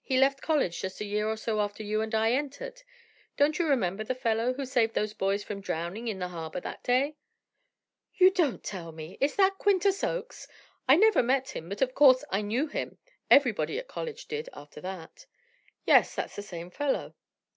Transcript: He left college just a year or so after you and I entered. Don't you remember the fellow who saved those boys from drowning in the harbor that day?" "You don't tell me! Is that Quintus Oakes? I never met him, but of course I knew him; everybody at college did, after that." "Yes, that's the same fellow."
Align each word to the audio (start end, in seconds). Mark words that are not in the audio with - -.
He 0.00 0.16
left 0.16 0.40
college 0.42 0.80
just 0.80 1.00
a 1.00 1.04
year 1.04 1.26
or 1.28 1.36
so 1.36 1.58
after 1.60 1.82
you 1.82 2.02
and 2.02 2.14
I 2.14 2.30
entered. 2.34 2.84
Don't 3.36 3.58
you 3.58 3.66
remember 3.66 4.04
the 4.04 4.14
fellow 4.14 4.52
who 4.54 4.64
saved 4.64 4.94
those 4.94 5.12
boys 5.12 5.42
from 5.42 5.60
drowning 5.60 6.06
in 6.06 6.20
the 6.20 6.28
harbor 6.28 6.60
that 6.60 6.84
day?" 6.84 7.16
"You 8.14 8.30
don't 8.30 8.62
tell 8.62 8.92
me! 8.92 9.18
Is 9.20 9.34
that 9.34 9.58
Quintus 9.58 10.04
Oakes? 10.04 10.46
I 10.86 10.94
never 10.94 11.20
met 11.20 11.56
him, 11.56 11.68
but 11.68 11.82
of 11.82 11.96
course 11.96 12.22
I 12.30 12.42
knew 12.42 12.68
him; 12.68 12.98
everybody 13.28 13.76
at 13.76 13.88
college 13.88 14.26
did, 14.28 14.48
after 14.52 14.80
that." 14.82 15.26
"Yes, 15.84 16.14
that's 16.14 16.36
the 16.36 16.42
same 16.42 16.70
fellow." 16.70 17.16